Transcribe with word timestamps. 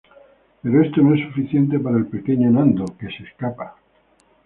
Pero 0.63 0.81
esto 0.81 0.99
no 1.03 1.13
es 1.13 1.21
suficiente 1.21 1.77
para 1.77 1.97
el 1.97 2.07
pequeño 2.07 2.49
Nando, 2.49 2.85
que 2.97 3.05
se 3.15 3.21
escapa. 3.21 3.75